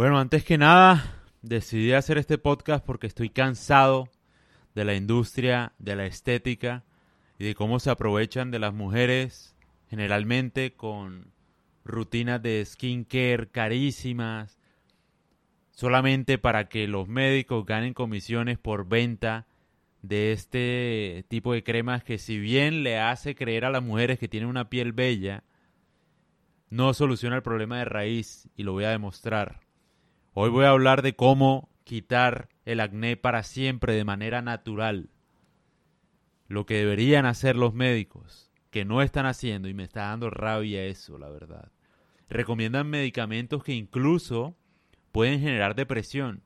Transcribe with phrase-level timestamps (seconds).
[0.00, 4.08] Bueno, antes que nada, decidí hacer este podcast porque estoy cansado
[4.74, 6.84] de la industria, de la estética
[7.38, 9.54] y de cómo se aprovechan de las mujeres
[9.90, 11.32] generalmente con
[11.84, 14.58] rutinas de skincare carísimas
[15.70, 19.48] solamente para que los médicos ganen comisiones por venta
[20.00, 24.28] de este tipo de cremas que si bien le hace creer a las mujeres que
[24.28, 25.44] tienen una piel bella,
[26.70, 29.68] no soluciona el problema de raíz y lo voy a demostrar.
[30.32, 35.10] Hoy voy a hablar de cómo quitar el acné para siempre de manera natural.
[36.46, 40.84] Lo que deberían hacer los médicos, que no están haciendo y me está dando rabia
[40.84, 41.72] eso, la verdad.
[42.28, 44.56] Recomiendan medicamentos que incluso
[45.10, 46.44] pueden generar depresión,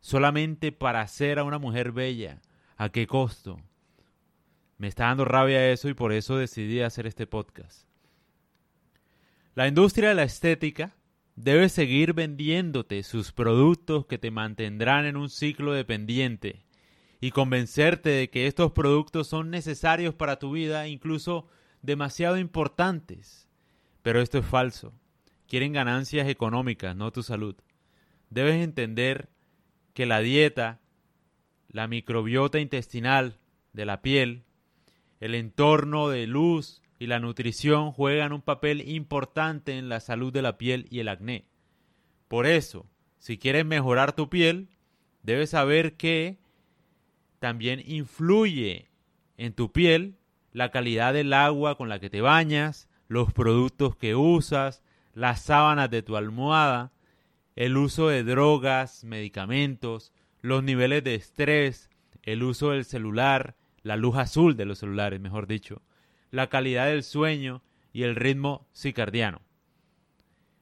[0.00, 2.42] solamente para hacer a una mujer bella.
[2.76, 3.58] ¿A qué costo?
[4.76, 7.88] Me está dando rabia eso y por eso decidí hacer este podcast.
[9.54, 10.94] La industria de la estética
[11.36, 16.64] debe seguir vendiéndote sus productos que te mantendrán en un ciclo dependiente
[17.20, 21.46] y convencerte de que estos productos son necesarios para tu vida, incluso
[21.82, 23.48] demasiado importantes.
[24.02, 24.94] Pero esto es falso.
[25.46, 27.54] Quieren ganancias económicas, no tu salud.
[28.30, 29.28] Debes entender
[29.94, 30.80] que la dieta,
[31.68, 33.38] la microbiota intestinal
[33.72, 34.44] de la piel,
[35.20, 40.42] el entorno de luz y la nutrición juegan un papel importante en la salud de
[40.42, 41.46] la piel y el acné.
[42.28, 42.86] Por eso,
[43.18, 44.68] si quieres mejorar tu piel,
[45.22, 46.38] debes saber que
[47.38, 48.88] también influye
[49.36, 50.16] en tu piel
[50.52, 55.90] la calidad del agua con la que te bañas, los productos que usas, las sábanas
[55.90, 56.92] de tu almohada,
[57.56, 61.90] el uso de drogas, medicamentos, los niveles de estrés,
[62.22, 65.82] el uso del celular, la luz azul de los celulares, mejor dicho,
[66.30, 69.40] la calidad del sueño y el ritmo circadiano.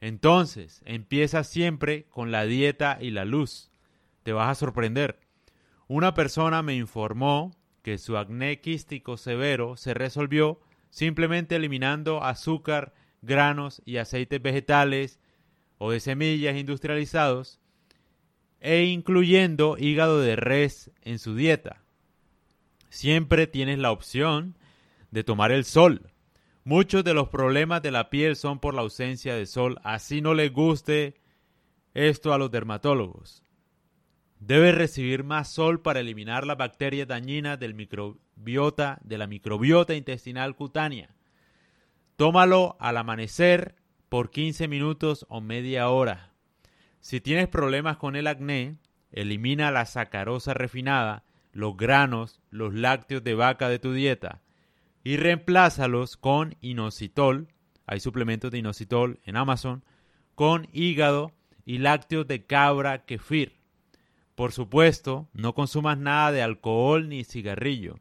[0.00, 3.70] Entonces, empieza siempre con la dieta y la luz.
[4.22, 5.20] Te vas a sorprender.
[5.88, 10.60] Una persona me informó que su acné quístico severo se resolvió
[10.90, 15.20] simplemente eliminando azúcar, granos y aceites vegetales
[15.78, 17.60] o de semillas industrializados
[18.60, 21.82] e incluyendo hígado de res en su dieta.
[22.88, 24.56] Siempre tienes la opción
[25.10, 26.12] de tomar el sol.
[26.64, 30.34] Muchos de los problemas de la piel son por la ausencia de sol, así no
[30.34, 31.20] les guste
[31.94, 33.42] esto a los dermatólogos.
[34.38, 40.54] Debes recibir más sol para eliminar las bacterias dañinas del microbiota, de la microbiota intestinal
[40.54, 41.14] cutánea.
[42.16, 43.76] Tómalo al amanecer
[44.08, 46.32] por 15 minutos o media hora.
[47.00, 48.76] Si tienes problemas con el acné,
[49.12, 54.42] elimina la sacarosa refinada, los granos, los lácteos de vaca de tu dieta
[55.02, 57.48] y reemplázalos con inositol,
[57.86, 59.84] hay suplementos de inositol en Amazon,
[60.34, 61.32] con hígado
[61.64, 63.60] y lácteos de cabra kefir.
[64.34, 67.98] Por supuesto, no consumas nada de alcohol ni cigarrillo.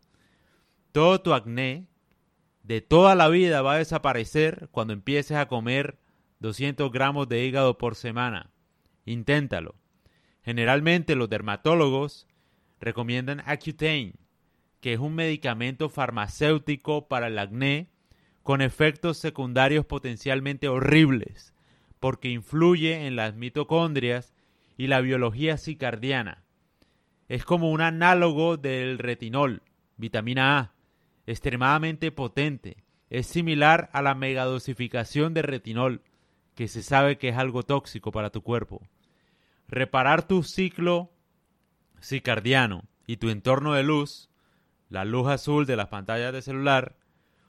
[0.92, 1.88] Todo tu acné
[2.64, 6.00] de toda la vida va a desaparecer cuando empieces a comer
[6.40, 8.52] 200 gramos de hígado por semana.
[9.06, 9.76] Inténtalo.
[10.44, 12.28] Generalmente los dermatólogos
[12.80, 14.14] recomiendan Accutane,
[14.82, 17.90] que es un medicamento farmacéutico para el acné
[18.44, 21.54] con efectos secundarios potencialmente horribles,
[22.00, 24.34] porque influye en las mitocondrias
[24.78, 26.44] y la biología cicardiana.
[27.28, 29.62] Es como un análogo del retinol,
[29.98, 30.74] vitamina A,
[31.28, 32.78] extremadamente potente.
[33.10, 36.02] Es similar a la megadosificación de retinol,
[36.56, 38.82] que se sabe que es algo tóxico para tu cuerpo.
[39.68, 41.12] Reparar tu ciclo
[42.02, 44.29] cicardiano y tu entorno de luz
[44.90, 46.98] la luz azul de las pantallas de celular,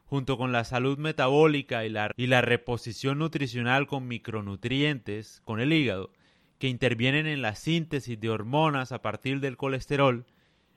[0.04, 5.72] junto con la salud metabólica y la, y la reposición nutricional con micronutrientes, con el
[5.72, 6.10] hígado,
[6.58, 10.26] que intervienen en la síntesis de hormonas a partir del colesterol,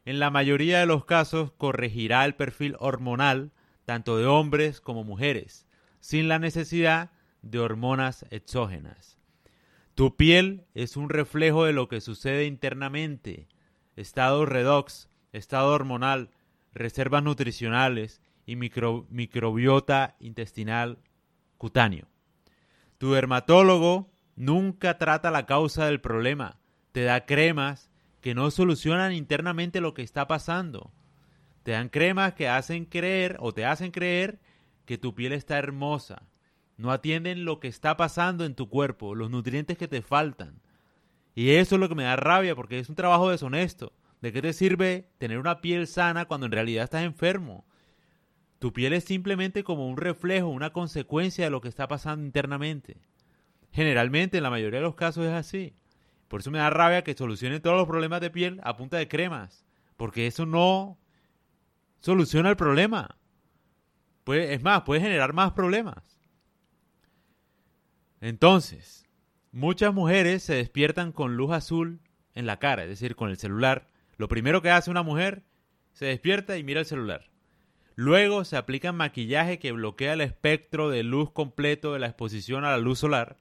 [0.05, 3.51] en la mayoría de los casos corregirá el perfil hormonal
[3.85, 5.67] tanto de hombres como mujeres,
[5.99, 9.17] sin la necesidad de hormonas exógenas.
[9.95, 13.47] Tu piel es un reflejo de lo que sucede internamente,
[13.95, 16.29] estado redox, estado hormonal,
[16.73, 20.99] reservas nutricionales y microbiota intestinal
[21.57, 22.07] cutáneo.
[22.97, 26.59] Tu dermatólogo nunca trata la causa del problema,
[26.91, 27.89] te da cremas
[28.21, 30.91] que no solucionan internamente lo que está pasando.
[31.63, 34.39] Te dan cremas que hacen creer o te hacen creer
[34.85, 36.23] que tu piel está hermosa.
[36.77, 40.61] No atienden lo que está pasando en tu cuerpo, los nutrientes que te faltan.
[41.35, 43.93] Y eso es lo que me da rabia porque es un trabajo deshonesto.
[44.23, 47.65] ¿De qué te sirve tener una piel sana cuando en realidad estás enfermo?
[48.57, 53.01] Tu piel es simplemente como un reflejo, una consecuencia de lo que está pasando internamente.
[53.73, 55.75] Generalmente, en la mayoría de los casos es así.
[56.29, 59.09] Por eso me da rabia que solucionen todos los problemas de piel a punta de
[59.09, 59.65] cremas.
[59.97, 60.97] Porque eso no
[61.99, 63.17] soluciona el problema.
[64.27, 66.17] es más, puede generar más problemas.
[68.21, 69.05] Entonces,
[69.51, 71.99] muchas mujeres se despiertan con luz azul
[72.35, 73.91] en la cara, es decir, con el celular.
[74.17, 75.43] Lo primero que hace una mujer,
[75.93, 77.29] se despierta y mira el celular.
[77.95, 82.71] Luego se aplica maquillaje que bloquea el espectro de luz completo de la exposición a
[82.71, 83.37] la luz solar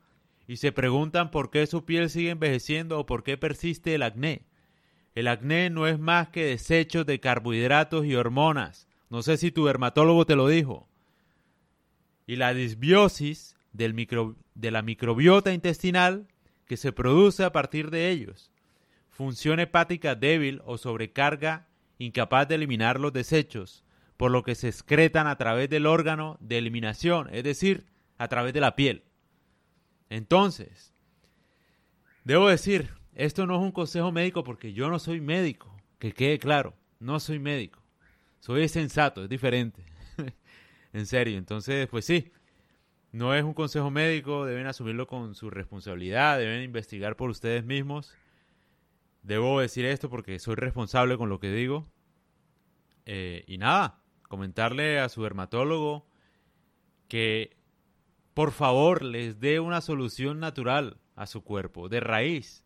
[0.47, 4.45] y se preguntan por qué su piel sigue envejeciendo o por qué persiste el acné.
[5.15, 8.89] El acné no es más que desechos de carbohidratos y hormonas.
[9.09, 10.89] No sé si tu dermatólogo te lo dijo.
[12.27, 16.29] Y la disbiosis de la microbiota intestinal
[16.67, 18.52] que se produce a partir de ellos.
[19.23, 23.85] Función hepática débil o sobrecarga incapaz de eliminar los desechos,
[24.17, 27.87] por lo que se excretan a través del órgano de eliminación, es decir,
[28.19, 29.05] a través de la piel.
[30.11, 30.93] Entonces,
[32.25, 36.41] debo decir, esto no es un consejo médico porque yo no soy médico, que quede
[36.41, 37.81] claro, no soy médico.
[38.41, 39.85] Soy sensato, es diferente.
[40.93, 42.33] en serio, entonces, pues sí,
[43.13, 48.17] no es un consejo médico, deben asumirlo con su responsabilidad, deben investigar por ustedes mismos.
[49.23, 51.89] Debo decir esto porque soy responsable con lo que digo.
[53.07, 56.07] Eh, y nada, comentarle a su dermatólogo
[57.09, 57.57] que
[58.35, 62.65] por favor les dé una solución natural a su cuerpo, de raíz.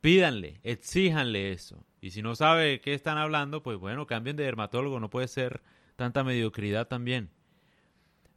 [0.00, 1.84] Pídanle, exíjanle eso.
[2.00, 5.62] Y si no sabe qué están hablando, pues bueno, cambien de dermatólogo, no puede ser
[5.96, 7.30] tanta mediocridad también.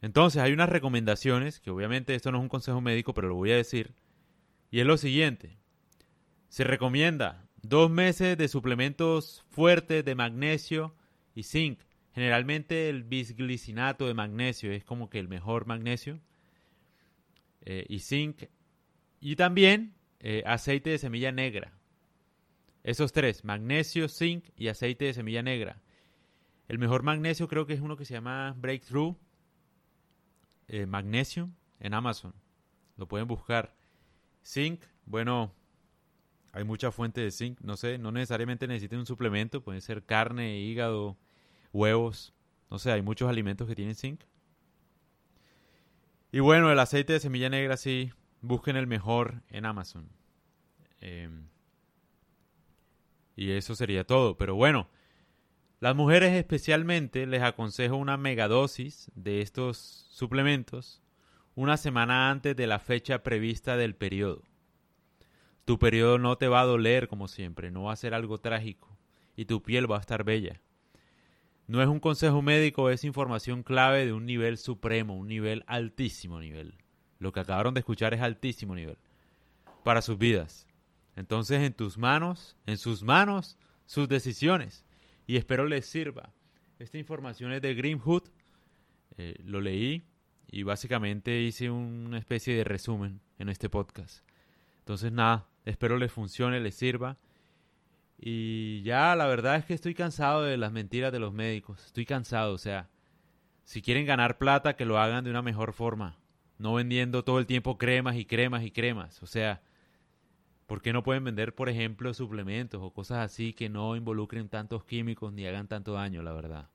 [0.02, 3.52] Entonces hay unas recomendaciones, que obviamente esto no es un consejo médico, pero lo voy
[3.52, 3.94] a decir,
[4.70, 5.58] y es lo siguiente.
[6.54, 10.94] Se recomienda dos meses de suplementos fuertes de magnesio
[11.34, 11.80] y zinc.
[12.14, 16.20] Generalmente el bisglicinato de magnesio es como que el mejor magnesio.
[17.62, 18.44] Eh, y zinc.
[19.20, 21.74] Y también eh, aceite de semilla negra.
[22.84, 25.82] Esos tres, magnesio, zinc y aceite de semilla negra.
[26.68, 29.16] El mejor magnesio creo que es uno que se llama Breakthrough
[30.68, 31.50] eh, magnesio
[31.80, 32.36] en Amazon.
[32.96, 33.74] Lo pueden buscar.
[34.46, 35.52] Zinc, bueno,
[36.54, 37.60] hay mucha fuente de zinc.
[37.62, 39.64] No sé, no necesariamente necesiten un suplemento.
[39.64, 41.18] Pueden ser carne, hígado,
[41.74, 42.34] huevos.
[42.70, 44.22] No sé, hay muchos alimentos que tienen zinc.
[46.32, 48.12] Y bueno, el aceite de semilla negra, sí,
[48.42, 50.10] busquen el mejor en Amazon.
[51.02, 51.48] Em,
[53.36, 54.38] y eso sería todo.
[54.38, 54.90] Pero bueno,
[55.80, 59.78] las mujeres especialmente les aconsejo una megadosis de estos
[60.12, 61.02] suplementos
[61.56, 64.44] una semana antes de la fecha prevista del periodo.
[65.66, 68.98] Tu periodo no te va a doler como siempre, no va a ser algo trágico
[69.36, 70.62] y tu piel va a estar bella.
[71.68, 76.40] No es un consejo médico, es información clave de un nivel supremo, un nivel altísimo
[76.40, 76.76] nivel.
[77.20, 78.98] Lo que acabaron de escuchar es altísimo nivel
[79.84, 80.68] para sus vidas.
[81.16, 84.86] Entonces en tus manos, en sus manos, sus decisiones
[85.26, 86.34] y espero les sirva.
[86.80, 88.24] Esta información es de Greenwood,
[89.18, 90.04] eh, lo leí
[90.48, 94.26] y básicamente hice una especie de resumen en este podcast.
[94.80, 97.18] Entonces nada, espero les funcione, les sirva.
[98.18, 102.06] Y ya la verdad es que estoy cansado de las mentiras de los médicos, estoy
[102.06, 102.90] cansado, o sea,
[103.66, 106.18] si quieren ganar plata que lo hagan de una mejor forma,
[106.58, 109.62] no vendiendo todo el tiempo cremas y cremas y cremas, o sea,
[110.66, 114.86] ¿Por qué no pueden vender, por ejemplo, suplementos o cosas así que no involucren tantos
[114.86, 116.70] químicos ni hagan tanto daño, la verdad?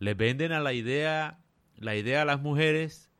[0.00, 1.40] Les venden a la idea,
[1.76, 3.10] la idea a las mujeres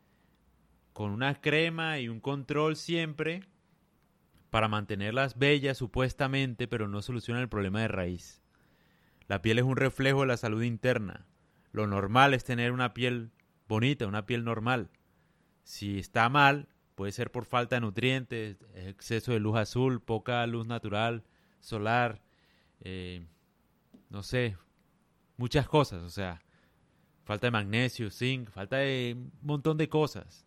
[0.93, 3.45] con una crema y un control siempre
[4.51, 8.43] para mantenerlas bellas supuestamente, pero no solucionan el problema de raíz.
[9.27, 11.27] La piel es un reflejo de la salud interna.
[11.73, 13.31] Lo normal es tener una piel
[13.69, 14.91] bonita, una piel normal.
[15.65, 20.67] Si está mal, Puede ser por falta de nutrientes, exceso de luz azul, poca luz
[20.67, 21.23] natural,
[21.61, 22.21] solar,
[22.81, 23.25] eh,
[24.11, 24.57] no sé,
[25.37, 26.43] muchas cosas, o sea,
[27.23, 30.45] falta de magnesio, zinc, falta de un montón de cosas.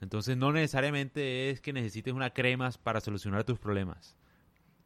[0.00, 4.16] Entonces no necesariamente es que necesites una crema para solucionar tus problemas.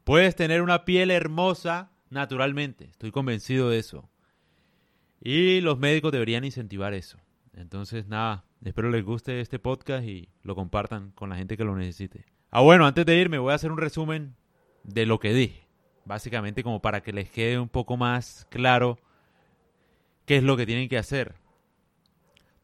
[0.03, 4.09] Puedes tener una piel hermosa naturalmente, estoy convencido de eso.
[5.21, 7.19] Y los médicos deberían incentivar eso.
[7.55, 11.77] Entonces, nada, espero les guste este podcast y lo compartan con la gente que lo
[11.77, 12.27] necesite.
[12.51, 14.37] Ah, bueno, antes de irme voy a hacer un resumen
[14.83, 15.67] de lo que dije.
[16.05, 18.99] Básicamente como para que les quede un poco más claro
[20.27, 21.35] qué es lo que tienen que hacer.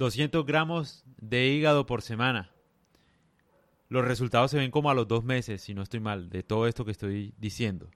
[0.01, 2.51] 200 gramos de hígado por semana.
[3.91, 6.67] Los resultados se ven como a los dos meses, si no estoy mal, de todo
[6.67, 7.91] esto que estoy diciendo.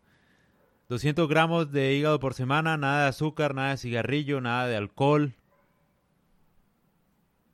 [0.91, 5.35] 200 gramos de hígado por semana, nada de azúcar, nada de cigarrillo, nada de alcohol,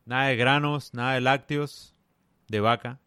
[0.04, 1.94] Nada de granos, nada de lácteos
[2.48, 2.98] de vaca.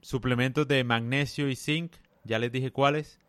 [0.00, 1.92] suplementos de magnesio y zinc,
[2.24, 3.20] ya les dije cuáles,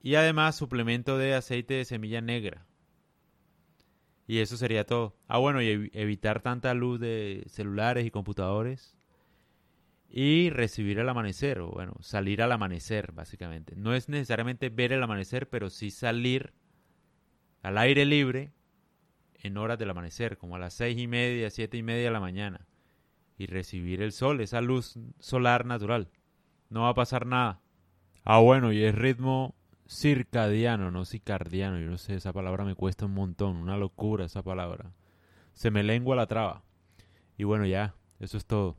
[0.00, 2.64] y además suplemento de aceite de semilla negra.
[4.26, 5.16] Y eso sería todo.
[5.28, 8.96] Ah, bueno, y evitar tanta luz de celulares y computadores.
[10.08, 13.74] Y recibir el amanecer, o bueno, salir al amanecer, básicamente.
[13.76, 16.52] No es necesariamente ver el amanecer, pero sí salir
[17.62, 18.52] al aire libre
[19.34, 22.20] en horas del amanecer, como a las seis y media, siete y media de la
[22.20, 22.66] mañana.
[23.38, 26.08] Y recibir el sol, esa luz solar natural.
[26.70, 27.60] No va a pasar nada.
[28.24, 29.54] Ah, bueno, y el ritmo
[29.88, 31.78] circadiano, no cicardiano.
[31.78, 33.56] Yo no sé, esa palabra me cuesta un montón.
[33.56, 34.92] Una locura esa palabra.
[35.52, 36.62] Se me lengua la traba.
[37.38, 38.76] Y bueno, ya, eso es todo.